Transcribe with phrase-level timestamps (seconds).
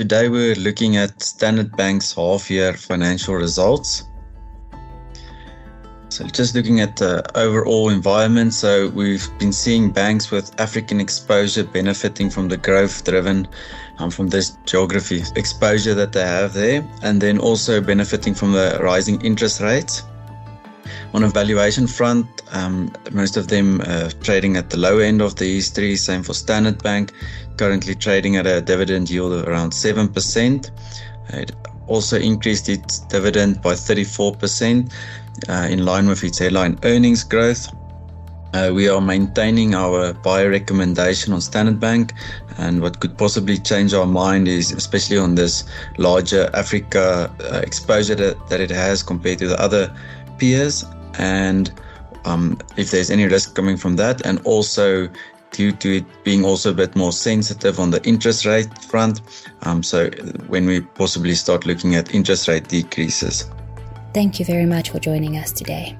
[0.00, 4.08] Today we're looking at Standard Bank's half year financial results.
[6.08, 11.64] So just looking at the overall environment, so we've been seeing banks with African exposure
[11.64, 13.46] benefiting from the growth driven
[13.98, 18.80] um, from this geography exposure that they have there, and then also benefiting from the
[18.82, 20.04] rising interest rates.
[21.12, 25.34] On a valuation front, um, most of them uh, trading at the low end of
[25.34, 25.96] the history.
[25.96, 27.12] Same for Standard Bank,
[27.56, 30.70] currently trading at a dividend yield of around 7%.
[31.30, 31.52] It
[31.88, 34.92] also increased its dividend by 34%,
[35.48, 37.68] uh, in line with its headline earnings growth.
[38.52, 42.12] Uh, we are maintaining our buy recommendation on Standard Bank,
[42.58, 45.64] and what could possibly change our mind is, especially on this
[45.98, 49.92] larger Africa uh, exposure that, that it has compared to the other
[50.38, 50.84] peers,
[51.18, 51.72] and
[52.24, 55.08] um, if there's any risk coming from that, and also
[55.52, 59.20] due to it being also a bit more sensitive on the interest rate front.
[59.62, 60.08] Um, so
[60.46, 63.50] when we possibly start looking at interest rate decreases.
[64.14, 65.96] Thank you very much for joining us today.